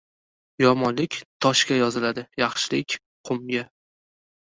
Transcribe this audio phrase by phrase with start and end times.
[0.63, 1.17] •Yomonlik
[1.47, 3.01] toshga yoziladi, yaxshilik—
[3.31, 3.71] qumga.